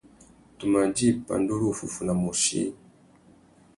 Tu 0.57 0.63
mà 0.71 0.81
djï 0.95 1.07
pandúruffúffuna 1.27 2.13
môchï. 2.21 2.61